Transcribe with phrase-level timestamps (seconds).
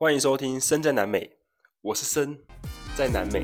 [0.00, 1.26] 欢迎收听《森在南美》，
[1.80, 2.38] 我是森，
[2.94, 3.40] 在南美。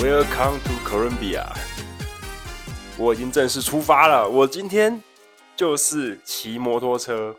[0.00, 1.46] Welcome to Colombia。
[2.98, 4.28] 我已经正式出发了。
[4.28, 5.00] 我今天
[5.54, 7.36] 就是骑摩托车，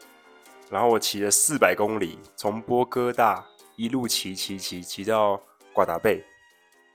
[0.69, 6.23] 然后我骑了四百公里，从波哥大一路骑骑骑骑到瓜达贝，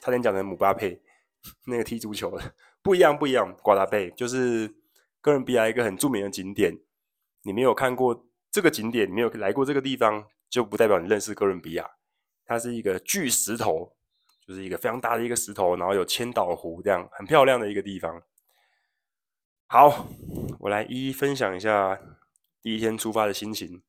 [0.00, 0.98] 差点讲成姆巴佩，
[1.66, 2.54] 那个踢足球的。
[2.88, 3.54] 不一样，不一样。
[3.62, 4.66] 瓜达贝就是
[5.20, 6.74] 哥伦比亚一个很著名的景点。
[7.42, 11.86] 你没有看过这个景点，你没有来过这个地方，就不代表你认识哥伦比亚。
[12.46, 13.94] 它是一个巨石头，
[14.40, 18.22] 就是一个非常大的一个石头，然后有千岛湖这样很漂亮的一个地方。
[19.66, 20.08] 好，
[20.58, 22.00] 我来一一分享一下
[22.62, 23.82] 第一天出发的心情。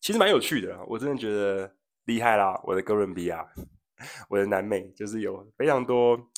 [0.00, 2.60] 其实蛮有趣的，我真的觉得厉害啦！
[2.62, 3.44] 我的哥伦比亚，
[4.30, 6.30] 我的南美，就是有非常多。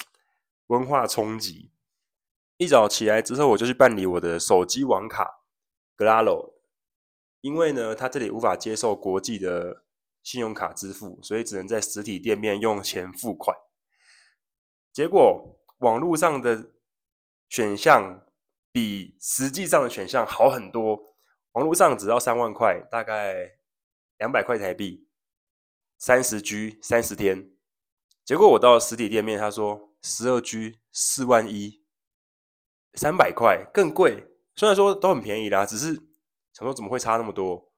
[0.69, 1.71] 文化冲击！
[2.59, 5.43] 一早起来之后，我就去办理我的手机网卡
[5.97, 6.55] Glaro
[7.41, 9.85] 因为呢，他这里无法接受国际的
[10.23, 13.57] 信用卡支付，所以只能在实体店面用钱付款。
[14.93, 16.73] 结果网络上的
[17.49, 18.27] 选项
[18.71, 21.15] 比实际上的选项好很多，
[21.53, 23.59] 网络上只要三万块，大概
[24.19, 25.09] 两百块台币，
[25.97, 27.53] 三十 G 三十天。
[28.23, 29.88] 结果我到实体店面，他说。
[30.03, 31.83] 十二 G 四万一，
[32.95, 34.27] 三百块更贵。
[34.57, 35.95] 虽然说都很便宜啦，只是
[36.53, 37.73] 想说怎么会差那么多？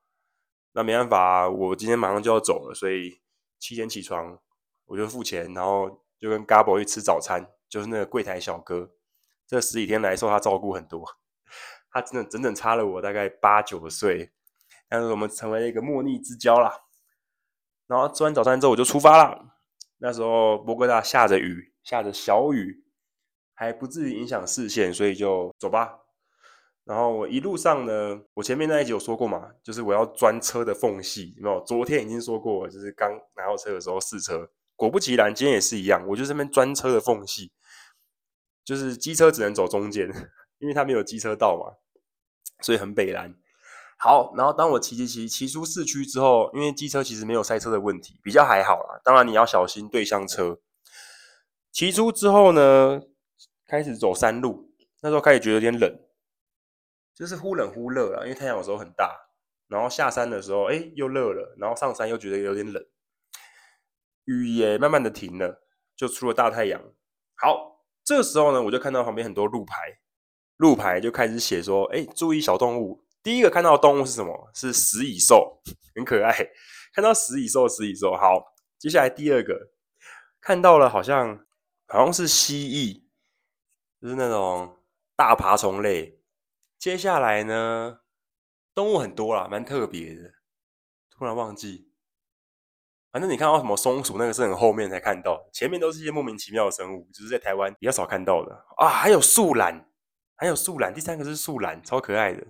[0.72, 3.20] 那没办法，我今天马上就要走了，所以
[3.58, 4.38] 七点起床，
[4.86, 8.92] 我就付钱，然后就跟 Gabo 去吃早餐，就是那个柜台小哥。
[9.46, 11.04] 这十几天来受他照顾很多，
[11.90, 14.32] 他真的整整差了我大概八九岁，
[14.88, 16.72] 但是我们成为了一个莫逆之交啦。
[17.88, 19.56] 然后吃完早餐之后，我就出发了。
[19.98, 21.69] 那时候波哥大下着雨。
[21.82, 22.84] 下着小雨，
[23.54, 25.98] 还不至于影响视线，所以就走吧。
[26.84, 31.60] 然后我一路上呢，我前面那一集有说过嘛，就是我要钻车的缝隙，没有？
[31.60, 37.52] 昨天已经说过，就是刚拿到车的时候试车，果不其然，今天也是一样，我就这边钻车的缝隙，
[38.64, 40.08] 就是机车只能走中间，
[40.58, 41.76] 因为它没有机车道嘛，
[42.60, 43.34] 所以很北烂。
[43.98, 49.00] 好，然后当我骑骑骑骑出市区之后，因为机车其实没有塞车的问题，比较还好啦。
[49.04, 50.58] 当然你要小心对向车。
[51.80, 53.00] 骑出之后呢，
[53.66, 54.70] 开始走山路，
[55.00, 55.98] 那时候开始觉得有点冷，
[57.14, 59.18] 就是忽冷忽热啊，因为太阳有时候很大，
[59.66, 62.84] 然后下山的时候，哎，又热了，然后上山又觉得有点冷，
[64.26, 65.62] 雨也慢慢的停了，
[65.96, 66.78] 就出了大太阳。
[67.34, 70.00] 好，这个时候呢，我就看到旁边很多路牌，
[70.58, 73.02] 路牌就开始写说，哎，注意小动物。
[73.22, 74.50] 第一个看到的动物是什么？
[74.54, 75.62] 是食蚁兽，
[75.96, 76.30] 很可爱。
[76.92, 78.12] 看到食蚁兽，食蚁兽。
[78.12, 79.70] 好，接下来第二个
[80.42, 81.46] 看到了，好像。
[81.92, 83.02] 好像是蜥蜴，
[84.00, 84.78] 就是那种
[85.16, 86.20] 大爬虫类。
[86.78, 88.00] 接下来呢，
[88.72, 90.34] 动物很多啦，蛮特别的。
[91.10, 91.92] 突然忘记，
[93.10, 98.88] 反正你看到什么松鼠，那个是很后面才看到，前面都是一些莫名其妙的生物，就是在台湾比较少看到的啊。
[98.88, 99.90] 还有树懒，
[100.36, 102.46] 还有树懒，第三个是树懒，超可爱的。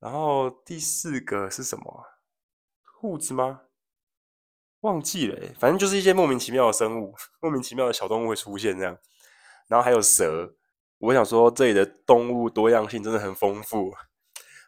[0.00, 2.06] 然后第四个是什么？
[2.82, 3.67] 兔子吗？
[4.82, 8.96] 忘记了，反正就是一些莫名其妙的生物，莫名其妙的小动物会出现这样，
[9.66, 10.54] 然后还有蛇。
[10.98, 13.92] 我想说，这里的动物多样性真的很丰富。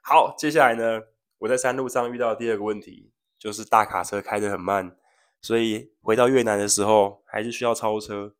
[0.02, 1.02] 好，接下来呢，
[1.38, 4.96] 我在山路上遇到第二个问题，就是大卡车开得很慢，
[5.40, 8.34] 所以回到越南的时候还是需要超车。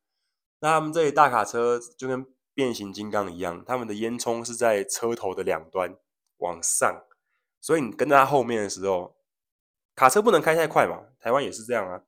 [0.60, 5.96] 那他们这里大卡车就跟变形金刚一样，他们的烟囱是在车头的两端
[6.38, 7.04] 往上，
[7.60, 9.19] 所以你跟在他后面的时候。
[10.00, 12.00] 卡车不能开太快嘛，台湾也是这样啊。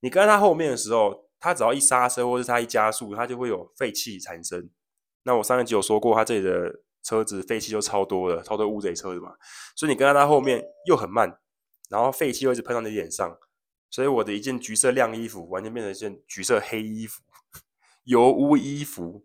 [0.00, 4.68] 你跟在它后面的时候，它只要一刹车或是它一加速，它就会有废气产生。
[5.22, 9.36] 那我上一集有说过，它这里的车子废气就超多了，超多乌贼车的嘛。
[9.76, 11.38] 所以你跟在它后面又很慢，
[11.88, 13.38] 然后废气又一直喷到你脸上，
[13.90, 17.22] 所以我的一件橘色亮衣服完全变成一件橘色黑衣服，
[18.02, 19.24] 油污衣服，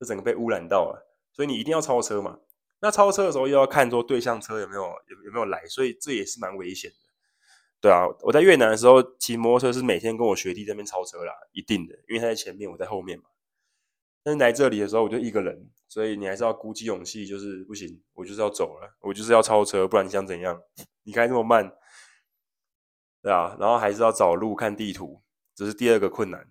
[0.00, 1.06] 就整个被污染到了。
[1.32, 2.40] 所以你一定要超车嘛。
[2.80, 6.96] 那超车的时候又要看说对向车有没有有有没有来，所以这也是蛮危险的。
[7.86, 13.26] 对啊，我在越南的时候骑摩托车是每天跟我学弟在那边超车啦，一定的，因为他在前面，我在后面嘛。
[14.24, 20.60] 但是来这里的时候我就一个人，所以你还是要鼓起勇气，就是不行，我就是要走了，我就是要超车，不然你想怎样？
[21.04, 21.72] 你开这么慢，
[23.22, 25.22] 对啊，然后还是要找路看地图，
[25.54, 26.50] 这是第二个困难。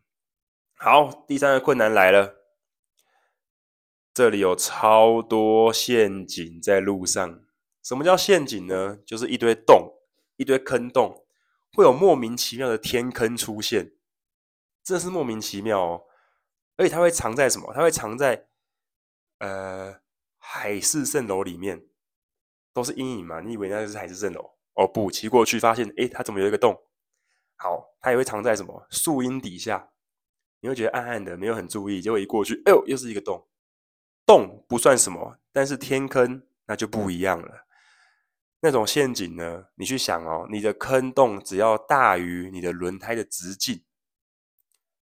[0.77, 2.35] 好，第三个困难来了，
[4.13, 7.43] 这里有超多陷阱在路上。
[7.83, 8.99] 什么叫陷阱呢？
[9.05, 9.91] 就是一堆洞。
[10.37, 11.24] 一堆坑洞，
[11.75, 13.91] 会有莫名其妙的天坑出现，
[14.83, 16.03] 真的是莫名其妙哦！
[16.77, 17.73] 而且它会藏在什么？
[17.73, 18.47] 它会藏在
[19.39, 19.99] 呃
[20.37, 21.85] 海市蜃楼里面，
[22.73, 23.41] 都是阴影嘛？
[23.41, 24.51] 你以为那是海市蜃楼？
[24.73, 26.81] 哦不，骑过去发现，诶，它怎么有一个洞？
[27.57, 29.91] 好，它也会藏在什么树荫底下？
[30.61, 33.47] 你会觉得暗暗的，没有很注意，结果一过去，哎呦，又是一个洞。
[34.25, 37.64] 洞不算什么，但是天坑那就不一样了。
[38.65, 43.83] 那种陷阱呢，你去想哦，你的坑洞只要大于你的轮胎的直径，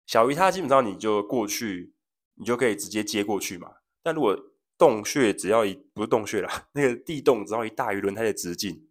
[0.05, 1.95] 小于它，基本上你就过去，
[2.35, 3.71] 你就可以直接接过去嘛。
[4.03, 4.37] 但如果
[4.77, 8.89] 洞穴只要一不是洞穴啦， 那个地洞只要一大于轮胎的直径，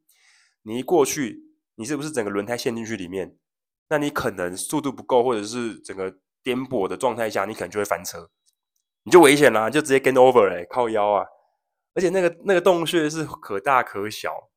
[0.61, 1.43] 你一过去，
[1.75, 3.35] 你是不是整个轮胎陷进去里面？
[3.89, 8.29] 那你可能速度不够，或者是整个颠簸的状态下，你可能就会翻车，
[9.03, 11.25] 你就危险啦，就直接 game over 嘞，靠腰啊！
[11.93, 14.50] 而且那个那个洞穴是可大可小。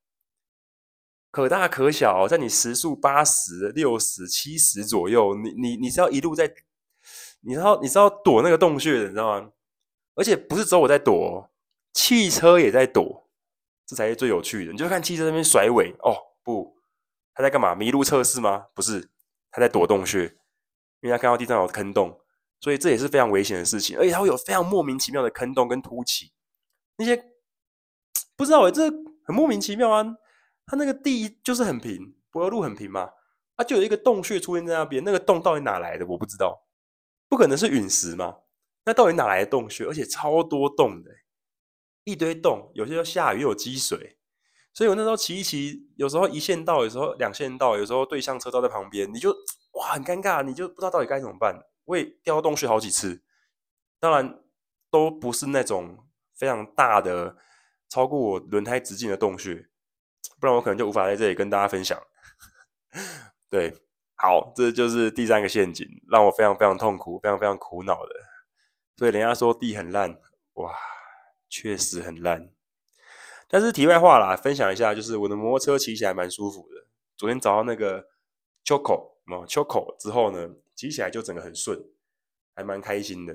[1.35, 6.49] 可大可小，在你时速八十六十七十左右，你你你是要一路在，
[7.41, 9.51] 你知道你是要躲那个洞穴的，你知道吗？
[10.15, 11.51] 而且不是只有我在躲，
[11.93, 13.29] 汽车也在躲，
[13.85, 14.71] 这才是最有趣的。
[14.71, 16.15] 你就看汽车那边甩尾，哦
[16.45, 16.77] 不，
[17.35, 17.75] 他在干嘛？
[17.75, 18.67] 麋鹿测试吗？
[18.73, 19.11] 不是，
[19.51, 20.27] 他在躲洞穴，
[21.01, 22.17] 因为他看到地上有坑洞，
[22.61, 23.99] 所以这也是非常危险的事情。
[23.99, 26.31] 而且它会有非常莫名其妙的坑洞跟凸起，
[26.97, 27.21] 那些
[28.39, 28.89] 不知道哎，这
[29.25, 30.17] 很莫名其妙啊。
[30.67, 33.07] 它那个地就是很平，柏油路很平嘛，
[33.57, 36.07] 它、啊、就有一个洞穴出现在那边，那个洞到底哪来的？
[36.07, 36.67] 我不知道，
[37.29, 38.39] 不可能是陨石嘛？
[38.85, 39.85] 那到底哪来的洞穴？
[39.85, 41.11] 而且超多洞的，
[42.05, 44.19] 一堆洞，有些要下雨有积水，
[44.73, 49.31] 所以我那时候骑一骑，有时候一线道，有时候两线道，有时候对向车道在旁边，你就
[49.73, 51.59] 哇很尴尬，你就不知道到底该怎么办。
[51.85, 53.23] 我也掉洞穴好几次，
[54.01, 54.43] 当然
[54.91, 57.37] 都不是那种非常大的，
[57.89, 59.69] 超过我轮胎直径的洞穴。
[60.41, 62.01] 不然我可能就无法在这里跟大家分享。
[63.51, 63.73] 对，
[64.17, 68.13] 好，这就是第三个陷阱，让我非常非常痛苦，非常非常苦恼的。
[68.97, 70.19] 所以人家说地很烂，
[70.55, 70.75] 哇，
[71.49, 72.51] 确实很烂。
[73.49, 76.87] 但是题外话啦，分享一下，就是我的摩托车骑起来蛮舒服的。
[77.17, 78.09] 昨天找到那个
[78.65, 81.79] 秋口，哦，秋口之后呢，骑起来就整个很顺，
[82.55, 83.35] 还蛮开心的。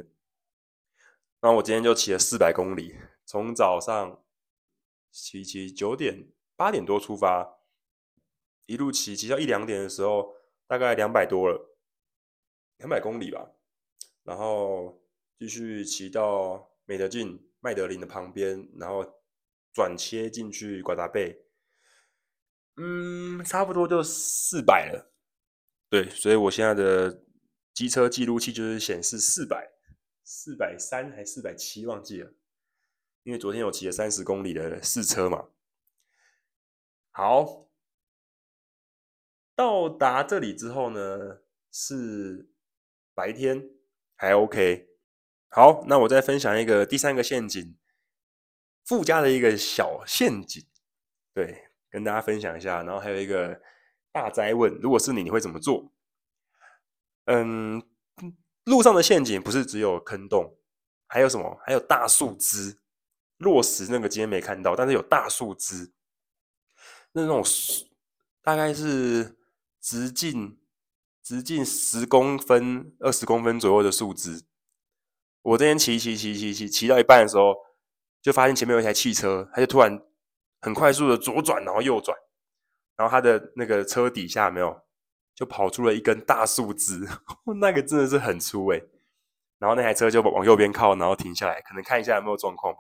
[1.39, 2.95] 然后我今天就骑了四百公里，
[3.25, 4.21] 从早上
[5.11, 6.27] 骑骑九点。
[6.59, 7.57] 八点多出发，
[8.65, 10.35] 一路骑骑到一两点的时候，
[10.67, 11.77] 大概两百多了，
[12.79, 13.53] 两百公里吧。
[14.23, 15.01] 然后
[15.37, 19.05] 继续骑到美德径麦德林的旁边，然后
[19.71, 21.45] 转切进去瓜达贝。
[22.75, 25.13] 嗯，差不多就四百了。
[25.89, 27.23] 对，所以我现在的
[27.73, 29.71] 机车记录器就是显示四百，
[30.25, 32.33] 四百三还是四百七，忘记了。
[33.23, 35.51] 因为昨天有骑了三十公里的试车嘛。
[37.19, 37.67] 好，
[39.53, 42.49] 到达这里之后呢，是
[43.13, 43.61] 白天，
[44.15, 44.87] 还 OK。
[45.49, 47.77] 好，那我再分享一个第三个陷阱，
[48.85, 50.65] 附加的一个小陷阱，
[51.33, 52.83] 对，跟大家分享一下。
[52.83, 53.61] 然后还有一个
[54.13, 55.91] 大灾问：如果是你，你会怎么做？
[57.25, 57.85] 嗯，
[58.63, 60.57] 路上的陷阱不是只有坑洞，
[61.05, 61.59] 还有什么？
[61.65, 62.79] 还有大树枝。
[63.39, 65.91] 落石那个今天没看到，但是有大树枝。
[67.13, 67.43] 那种
[68.41, 69.37] 大概是
[69.79, 70.59] 直径
[71.23, 74.45] 直径十公分、二十公分左右的树枝。
[75.41, 77.55] 我这边骑骑骑骑骑骑到一半的时候，
[78.21, 80.01] 就发现前面有一台汽车，它就突然
[80.61, 82.17] 很快速的左转，然后右转，
[82.95, 84.81] 然后它的那个车底下没有，
[85.33, 87.07] 就跑出了一根大树枝，
[87.59, 88.89] 那个真的是很粗诶。
[89.57, 92.79] 然后那台车就往右边靠，然后停下来，可能看一下有没有状况吧。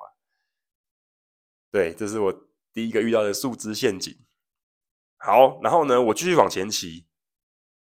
[1.71, 2.48] 对，这是我。
[2.73, 4.25] 第一个遇到的树枝陷阱。
[5.17, 7.07] 好，然后呢，我继续往前骑。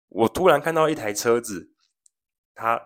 [0.07, 1.73] 我突然看到一台车子，
[2.55, 2.81] 它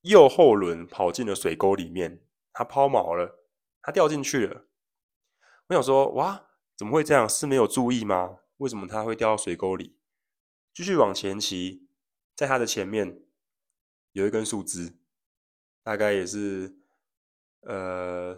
[0.00, 3.46] 右后轮跑进了水沟里面，它抛锚了，
[3.80, 4.66] 它掉进去了。
[5.68, 7.28] 我想说，哇，怎么会这样？
[7.28, 8.40] 是没有注意吗？
[8.56, 9.96] 为什么它会掉到水沟里？
[10.74, 11.88] 继续往前骑，
[12.34, 13.22] 在它的前面
[14.12, 14.98] 有一根树枝，
[15.82, 16.76] 大概也是
[17.60, 18.36] 呃。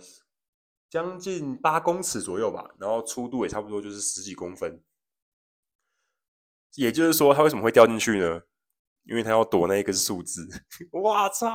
[0.95, 4.81] 将近八公尺左右吧，然后粗度也差不多就是十几公分。
[6.77, 8.43] 也就是说，它为什么会掉进去呢？
[9.03, 10.47] 因为它要躲那一根树枝。
[10.93, 11.49] 我操，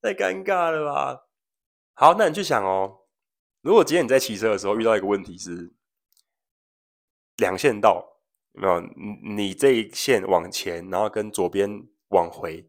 [0.00, 1.26] 太尴尬了吧！
[1.92, 3.00] 好，那你去想哦，
[3.60, 5.74] 如果今天你在骑车的时候遇到一个问题是
[7.36, 8.80] 两线道，有没有？
[9.36, 12.66] 你这一线往前，然后跟左边往回，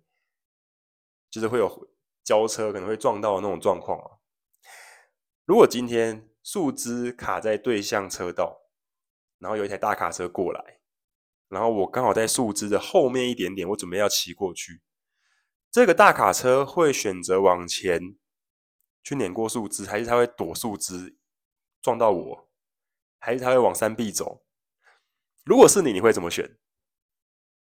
[1.30, 1.90] 就是会有
[2.26, 4.17] 交车可能会撞到的那种状况啊。
[5.48, 8.64] 如果今天树枝卡在对向车道，
[9.40, 10.82] 然后有一台大卡车过来，
[11.48, 14.82] 然后我刚好在树枝的后面一点点，我准备要骑过去，
[15.72, 18.18] 这个大卡车会选择往前
[19.02, 21.16] 去碾过树枝，还是他会躲树枝
[21.82, 22.50] 撞到我，
[23.18, 24.44] 还是他会往山壁走？
[25.46, 26.58] 如果是你，你会怎么选？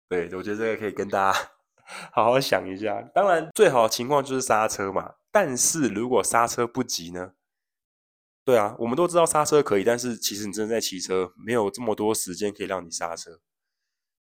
[0.08, 1.38] 对，我觉得这个可以跟大家
[2.12, 3.02] 好好想一下。
[3.14, 5.16] 当然，最好的情况就是刹车嘛。
[5.30, 7.34] 但是如果刹车不及呢？
[8.48, 13.42] 对啊，我们都知道刹车可以，但是其实你真的在骑车，没有这么多时间可以让你刹车。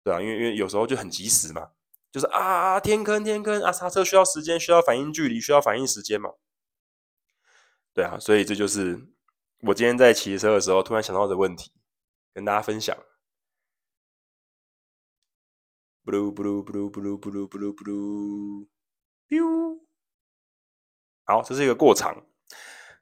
[0.03, 1.71] 对啊，因为因为有时候就很及时嘛，
[2.11, 6.33] 就是啊天坑天坑啊，刹车需要时间，需要反应距离，需要反应时间嘛。
[7.95, 9.01] 对啊，所以这就是
[9.61, 11.71] 我今天在骑车的时候突然想到的问题，
[12.35, 12.99] 跟大家分享。
[16.05, 17.77] Blue blue blue blue blue blue
[19.29, 19.79] blue，blue，biu，
[21.23, 22.27] 好，这是一个过场。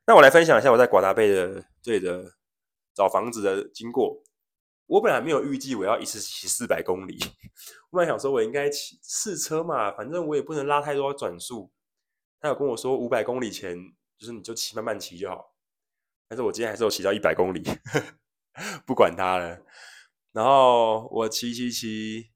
[0.09, 2.33] 那我来分享一下我在寡达贝的这里的
[2.95, 4.23] 找房子的经过。
[4.87, 7.19] 我本来没有预计我要一次骑四百公里，
[7.91, 11.71] 我本来想说我应该骑试车嘛，反正我也不能拉太多转速。
[12.41, 13.77] 他有跟我说五百公里前
[14.17, 15.55] 就是你就骑慢慢骑就好，
[16.27, 17.63] 但是我今天还是有骑到一百公里，
[18.87, 19.61] 不管他了。
[20.33, 22.31] 然后我骑骑骑。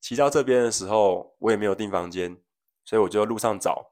[0.00, 2.40] 骑到这边的时候，我也没有订房间，
[2.84, 3.90] 所以我就路上找。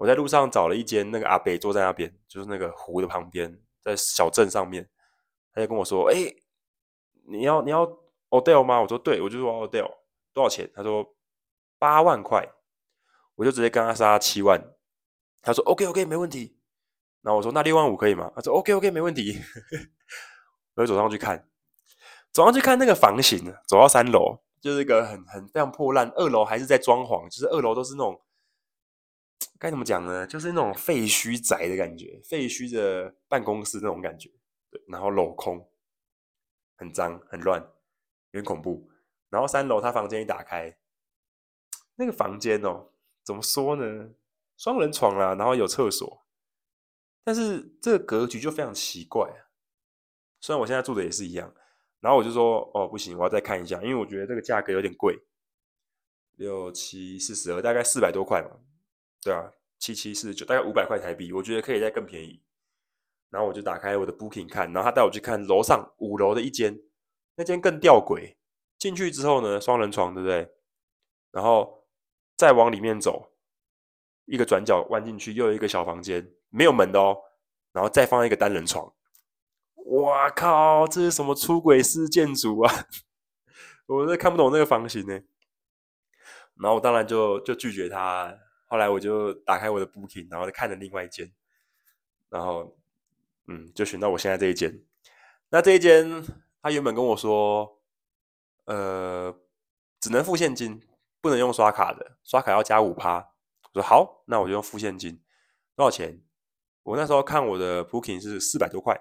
[0.00, 4.88] 我在路上找了一间，那个阿北坐在那边，就是那个湖的旁边，在小镇上面。
[5.52, 6.16] 他就跟我说：“哎、
[7.26, 7.86] 你要你要
[8.30, 9.90] Odell 吗？”我说：“对。”我就说 Odell
[10.32, 11.06] 多少钱？”他说
[11.78, 12.48] ：“八万块。”
[13.36, 14.72] 我就直接跟他杀七万。
[15.42, 16.56] 他说：“OK OK，没问题。”
[17.20, 19.38] 然后我说：“那六万五可以吗？”他说：“OK OK，没问题。”
[20.76, 21.46] 我就走上去看，
[22.32, 24.40] 走上去看那个房型，走到三楼。
[24.62, 28.18] 就是一个很很非常破烂，二楼还是在装潢，就是二楼都是那种
[29.58, 30.26] 该怎么讲呢？
[30.26, 34.30] 就是那种废墟宅的感觉，废墟的办公室那种感觉。
[34.70, 35.70] 对，然后镂空，
[36.76, 37.60] 很脏很乱，
[38.30, 38.90] 有点恐怖。
[39.28, 40.76] 然后三楼他房间一打开，
[41.96, 42.92] 那个房间哦，
[43.24, 44.10] 怎么说呢？
[44.56, 46.26] 双人床啦，然后有厕所，
[47.24, 49.30] 但是这个格局就非常奇怪。
[50.40, 51.54] 虽然我现在住的也是一样。
[52.00, 55.18] 然后我就说，哦，不行，我要再看一下，因为我觉得这个价格有点贵，
[56.36, 58.56] 六七四十二，大概四百多块嘛，
[59.22, 62.42] 对啊，七七四十九，大概五百块台币，我觉得可以再更便宜。
[63.28, 66.80] 然后我就打开我的 Booking 看，然后他带我去看楼上五楼的一间，
[67.36, 68.36] 那间更吊诡。
[68.78, 70.52] 进去之后呢，双人床，对不对？
[71.30, 71.86] 然后
[72.36, 73.32] 再往里面走，
[74.24, 77.16] 一个转角弯进去，又有一个小房间，没有门的哦，
[77.72, 78.92] 然后再放一个单人床。
[79.74, 80.88] 哇靠！
[80.88, 82.86] 这是什么出轨式建筑啊？
[83.86, 85.12] 我都看不懂那个房型呢。
[86.54, 88.36] 然后我当然就就拒绝他。
[88.70, 91.32] 后来我就打开我的 Booking，然后再看了另外一间，
[92.28, 92.78] 然后
[93.48, 94.80] 嗯，就选到我现在这一间。
[95.48, 96.24] 那这一间
[96.62, 97.80] 他原本跟我说，
[98.66, 99.36] 呃，
[99.98, 100.80] 只能付现金，
[101.20, 103.32] 不能用刷卡的，刷卡要加五趴。
[103.72, 105.20] 我说好，那我就用付现金。
[105.74, 106.22] 多少钱？
[106.84, 108.94] 我那时候看我的 Booking 是四百多块。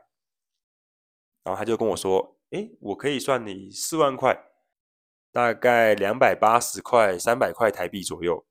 [1.44, 4.46] 然后他就跟我说：“诶，我可以算你四万块，
[5.32, 8.48] 大概两百八十块、三百块台币左右。”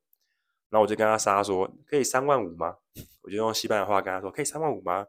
[0.70, 2.76] 然后我就跟他杀说：“可以三万五吗？”
[3.22, 5.06] 我就用西班牙话跟他说：“可以三万五吗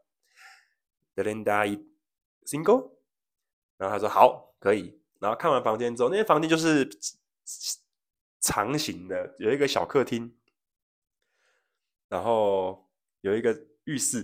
[1.16, 1.86] ？”Treinta y
[2.46, 2.92] cinco。
[3.78, 6.90] 然后他说：“好，可以。”然后看完房间之后，那间房间就是
[8.40, 10.34] 长形的，有一个小客厅，
[12.08, 12.90] 然后
[13.22, 14.20] 有一个浴室，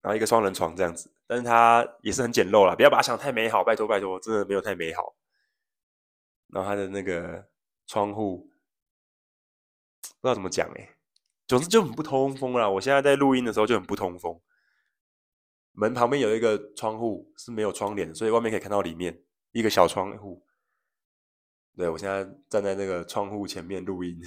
[0.00, 1.12] 然后一个双人床这样子。
[1.26, 5.14] 但是它也是很简陋啦，不要把它想太美好，拜托拜托，真的没有太美好。
[6.46, 7.46] 然后它的那个
[7.86, 8.50] 窗户，
[10.20, 10.96] 不知道怎么讲哎，
[11.46, 12.68] 总之就很不通风啦。
[12.68, 14.40] 我现在在录音的时候就很不通风。
[15.72, 19.22] 门旁边有一个窗户是没有窗帘，所以外面可以看到里面
[19.52, 20.44] 一个小窗户。
[21.76, 24.20] 对，我现在站在那个窗户前面录音，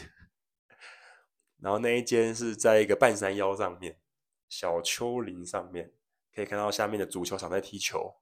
[1.59, 3.99] 然后那一间是在一个半山腰上面，
[4.47, 5.93] 小丘陵上面。
[6.33, 8.15] 可以看到下面的足球场在踢球。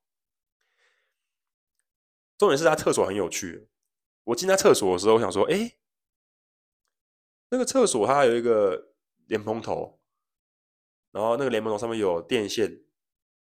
[2.39, 3.69] 重点是他厕所很有趣。
[4.23, 5.77] 我进他厕所的时候，我想说，哎，
[7.49, 8.93] 那个厕所它有一个
[9.27, 9.99] 莲蓬头，
[11.11, 12.81] 然后那个莲蓬头上面有电线。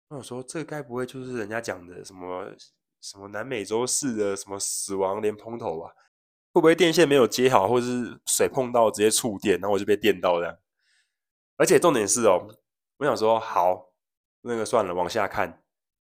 [0.09, 2.55] 我想说，这该不会就是人家讲的什么
[3.00, 5.93] 什么南美洲式的什么死亡莲蓬头吧？
[6.52, 10.59] 会不会电线没有接好，或者是水碰到直接触电，然后我就被电到这样？
[11.57, 12.49] 而且重点是哦，
[12.99, 13.87] 我想说好。
[14.43, 15.64] 那个算了，往下看，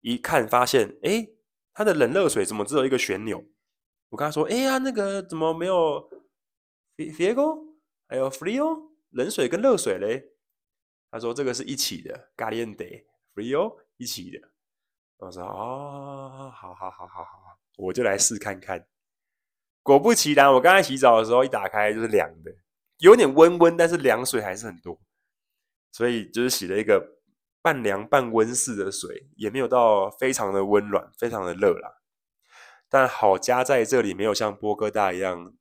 [0.00, 1.28] 一看发现，哎，
[1.74, 3.44] 它的冷热水怎么只有一个旋钮？
[4.08, 6.08] 我跟他说，哎呀，那个怎么没有
[6.96, 7.73] 别别钩
[8.14, 10.22] 还有 Frio 冷水跟热水嘞？
[11.10, 14.38] 他说这个是一起的，Caliente Frio 一起的。
[15.16, 18.86] 我说哦，好好好好好，我就来试看看。
[19.82, 22.52] 果不其然，我刚才洗澡的时候一打开就是凉的，
[22.98, 24.96] 有点温温，但是凉水还是很多。
[25.90, 27.18] 所以就是洗了一个
[27.60, 32.00] 半凉半温式的水，也没有到非常的温暖，非常的热啦。
[32.88, 35.52] 但好家在这里没有像波哥大一样，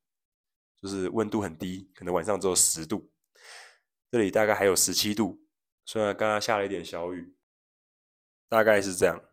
[0.83, 3.09] 就是温度很低，可能晚上只有十度，
[4.11, 5.41] 这里大概还有十七度，
[5.85, 7.33] 虽然刚刚下了一点小雨，
[8.49, 9.23] 大概是这样。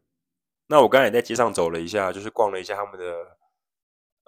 [0.68, 3.38] 那我刚才也在街上走了一下，就是逛了一下他们的，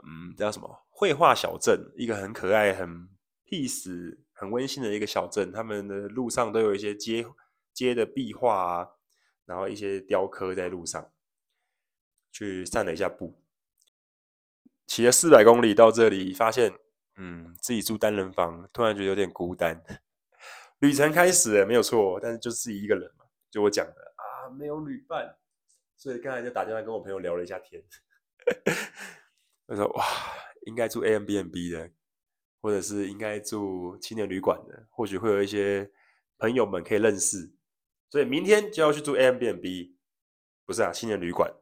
[0.05, 3.09] 嗯，叫什么绘画小镇，一个很可爱、很
[3.47, 5.53] peace、很温馨的一个小镇。
[5.53, 7.25] 他们的路上都有一些街
[7.73, 8.89] 街的壁画啊，
[9.45, 11.13] 然后一些雕刻在路上，
[12.33, 13.41] 去散了一下步。
[14.89, 16.75] 骑了四百公里到这里，发现，
[17.17, 19.83] 嗯，自己住单人房，突然觉得有点孤单。
[20.81, 25.37] 旅程开始，没有错，但是就自己一个人嘛，就我讲的啊，没有旅伴。
[25.97, 27.81] 所以刚才就打电话跟我朋友聊了一下天，
[29.69, 30.05] 他说：“哇，
[30.67, 31.91] 应该住 Airbnb 的，
[32.61, 35.89] 或者是应该住青年旅馆的，或许会有一些
[36.39, 37.55] 朋友们可以认识。
[38.11, 39.95] 所以明天就要去住 Airbnb，
[40.67, 41.53] 不是啊，青年旅馆。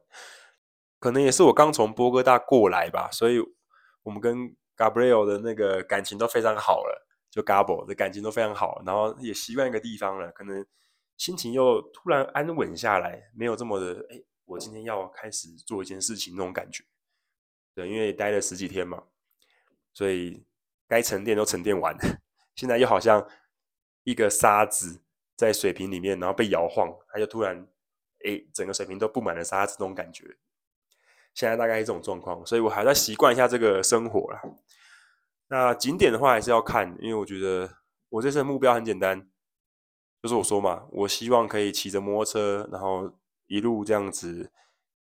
[0.97, 3.39] 可能也是我刚从波哥大过来吧，所以
[4.01, 10.65] 我们跟 Gabriel 的那个感情都非常好了，就 Gabo 的感情都非常好，然后也习惯一个地方了，可能
[11.17, 16.83] 心情又突然安稳下来，没有这么的哎。”我今天要开始做一件事情，那种感觉，
[17.73, 19.01] 对，因为待了十几天嘛，
[19.93, 20.45] 所以
[20.89, 21.95] 该沉淀都沉淀完，
[22.53, 23.25] 现在又好像
[24.03, 25.03] 一个沙子
[25.37, 27.65] 在水瓶里面，然后被摇晃，它就突然，
[28.25, 30.35] 哎，整个水瓶都布满了沙子，那种感觉。
[31.33, 34.41] 现在大概是这种状况，所以我还在习惯一下这个生活啦。
[35.47, 37.69] 那景点的话还是要看，因为我觉得
[38.09, 39.27] 我这次的目标很简单，
[40.21, 43.11] 就是我说嘛，我希望可以骑着摩托车，然后。
[43.47, 44.49] 一路这样子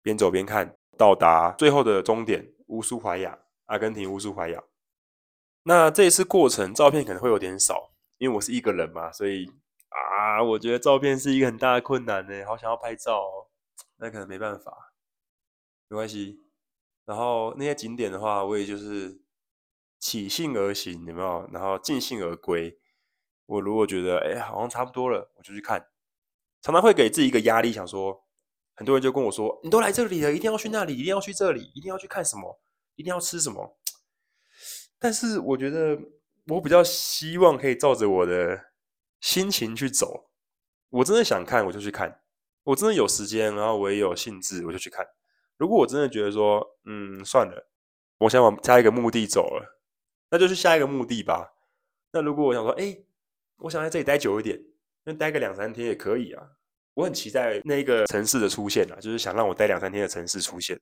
[0.00, 4.62] 边走边看，到达最后的终点乌苏怀亚，阿根廷乌苏怀亚。
[5.64, 9.52] 那这一次过程照片可能会有点少，因为我是一个人嘛，所以
[9.90, 12.42] 啊，我觉得照片是一个很大的困难呢。
[12.46, 13.52] 好想要拍照哦，
[13.98, 14.91] 那可能没办法，
[15.92, 16.40] 没关系。
[17.04, 19.20] 然后那些景点的话，我也就是
[19.98, 21.46] 起兴而行，有没有？
[21.52, 22.78] 然后尽兴而归。
[23.44, 25.88] 我如果觉得哎，好像差不多了，我就去看。
[26.62, 28.24] 常常会给自己一个压力，想说，
[28.74, 32.62] 很多人就跟我说：“你都来这里了，一定要去那里，一定要去这里，一定要去看什么，
[32.94, 33.76] 一定要吃什么。”
[34.98, 35.98] 但是我觉得，
[36.46, 38.70] 我比较希望可以照着我的
[39.20, 40.30] 心情去走。
[40.88, 42.08] 我真的想看，我就去看；
[42.62, 45.04] 我真的有时间，然后我也有兴致，我就去看。
[45.62, 47.70] 如果我真的觉得说，嗯，算了，
[48.18, 49.80] 我想往下一个目的走了，
[50.28, 51.54] 那就去下一个目的吧。
[52.10, 52.98] 那如果我想说，哎，
[53.58, 54.60] 我想在这里待久一点。
[55.04, 56.42] 那待个两三天也可以啊，
[56.94, 60.80] 我很期待那个城市的出现啊，就是想让我待两三天的城市出现。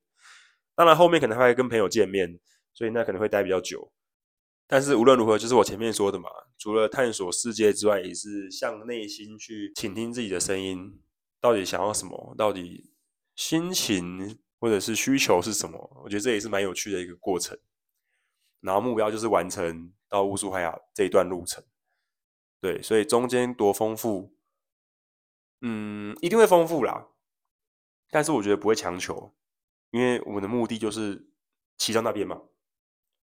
[0.74, 2.40] 当然后面可能还会跟朋友见面，
[2.72, 3.92] 所以那可能会待比较久。
[4.66, 11.02] 但是无论如何，就是我前面说的嘛，除了探索世界之外，也是向内心去倾听自己的声音，
[11.38, 12.90] 到底想要什么，到底
[13.36, 16.00] 心情或者是需求是什么？
[16.04, 17.58] 我觉得这也是蛮有趣的一个过程。
[18.60, 21.64] 然后目标就是完成到乌苏海亚这一段路程。
[22.60, 24.36] 对，所以中间多丰富，
[25.62, 27.08] 嗯，一定会丰富啦。
[28.10, 29.34] 但是我觉得不会强求，
[29.90, 31.30] 因为我们的目的就是
[31.78, 32.42] 骑到那边嘛。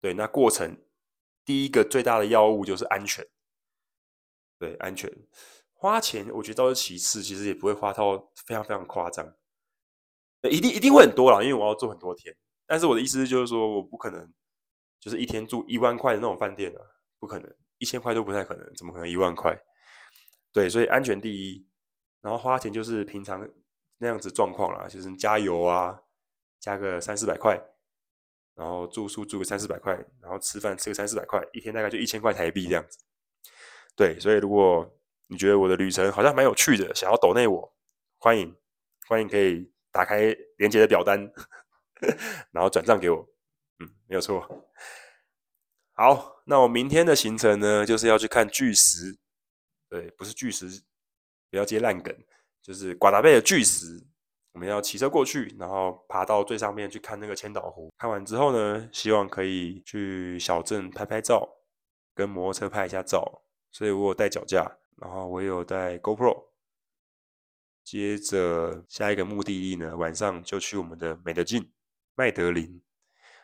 [0.01, 0.81] 对，那过程
[1.45, 3.27] 第一个最大的要务就是安全。
[4.59, 5.13] 对，安全，
[5.73, 9.37] 花钱我觉得倒是其次，其实也不会花到非常非常夸张。
[10.51, 12.35] 一定一定会很多啦，因为我要做很多天。
[12.67, 14.33] 但是我的意思就是说，我不可能
[15.01, 16.81] 就是一天住一万块的那种饭店啊，
[17.19, 17.55] 不可能。
[17.79, 19.55] 一千块都不太可能，怎么可能一万块？
[20.51, 21.69] 对，所以安全第一，
[22.23, 23.47] 然后花钱就是平常
[23.99, 26.01] 那样子状况啦，就是加油啊，
[26.59, 27.63] 加个三四百块，
[28.55, 32.99] 然后住宿住个三四百块，然后吃饭吃个三四百块，一天大概就一千块台币这样子。
[33.95, 34.91] 对，所以如果
[35.27, 37.75] 你觉得我的旅程好像蛮有趣的，想要抖内我，
[38.17, 38.57] 欢迎
[39.07, 41.19] 欢迎可以打开连接的表单，
[42.51, 43.27] 然后转账给我，
[43.79, 44.47] 嗯，没有错。
[45.95, 49.17] 好，那我明天的行程呢，就是要去看巨石，
[49.89, 50.67] 对，不是巨石，
[51.51, 52.15] 不要接烂梗，
[52.61, 54.07] 就是瓜达贝的巨石。
[54.53, 57.91] 我们要骑车过去，然后爬到最上面去看那个千岛湖。
[57.97, 61.49] 看完之后呢，希望可以去小镇拍拍照，
[62.15, 63.43] 跟摩托车拍一下照。
[63.73, 66.56] 所以我有带脚架，然后我也有带 GoPro。
[67.87, 71.71] 接着下一个目的地呢，晚上就去我们的美德径
[72.17, 72.83] 麦德林，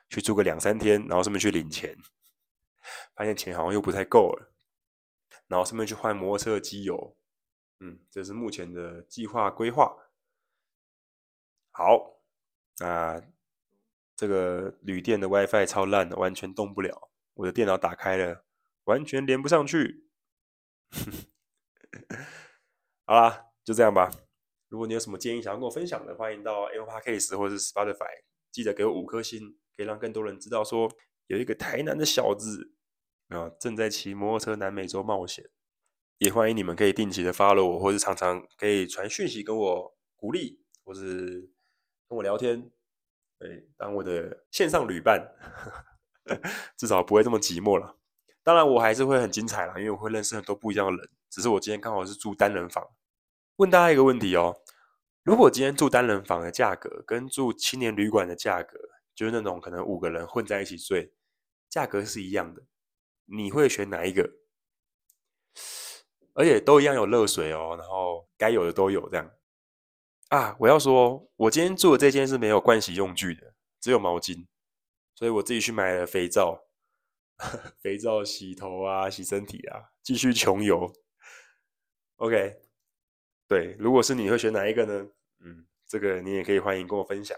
[0.08, 1.96] 去住个两三天，然后顺便去领钱。
[3.14, 4.52] 发现钱好像又不太够了，
[5.46, 7.16] 然后顺便去换摩托车的机油。
[7.78, 9.96] 嗯，这是目前的计划规划。
[11.70, 12.20] 好，
[12.78, 13.22] 那
[14.16, 17.12] 这个旅店的 WiFi 超烂的，完全动不了。
[17.34, 18.44] 我的电脑打开了，
[18.86, 20.08] 完全连不上去。
[23.06, 24.10] 好啦，就这样吧。
[24.72, 30.90] 如果你有什么建议想要跟我分享的，欢迎到 Apple Podcast 或者是 Spotify，记得给我五颗星，可以让更多人知道说
[31.26, 32.72] 有一个台南的小子
[33.28, 35.44] 啊正在骑摩托车南美洲冒险。
[36.16, 41.50] 也欢迎你们可以定期的 follow 我，或是常常可以传讯息跟我鼓励，或是
[42.08, 42.70] 跟我聊天，
[43.38, 45.34] 对，当我的线上旅伴，
[46.78, 47.98] 至少不会这么寂寞了。
[48.42, 51.10] 当然，我还是会很精彩啦，因为我会认识很多不一样的人。
[51.28, 52.82] 只是我今天刚好是住单人房。
[53.56, 54.62] 问大家一个问题哦，
[55.22, 58.78] 如果今天住单人房的价格跟住青年旅馆的价格，
[59.14, 61.12] 就是那种可能五个人混在一起睡，
[61.68, 62.62] 价格是一样的，
[63.26, 64.32] 你会选哪一个？
[66.34, 69.30] 而且都一样有热水哦，然后该有的都有这样。
[70.28, 74.46] 啊，我要说，我今天住的这间是没有盥洗用具的，只有毛巾，
[75.14, 76.64] 所以我自己去买了肥皂，
[77.82, 80.90] 肥皂洗头啊，洗身体啊，继续穷游。
[82.16, 82.62] OK，
[83.52, 85.06] 对，如果是你会选哪一个呢？
[85.40, 87.36] 嗯，这个你也可以欢迎跟我分享。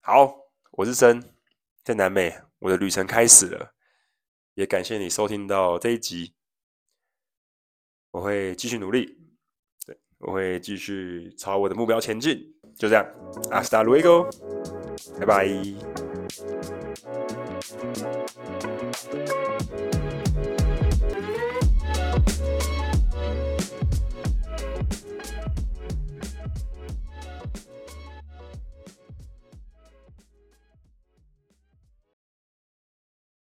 [0.00, 0.36] 好，
[0.72, 1.22] 我是森，
[1.84, 3.74] 在南美，我的旅程开始了，
[4.54, 6.34] 也感谢你收听到这一集。
[8.10, 9.16] 我会继续努力，
[9.86, 13.06] 对，我会继续朝我的目标前进，就这样
[13.52, 14.28] ，Hasta luego，
[15.20, 15.46] 拜拜。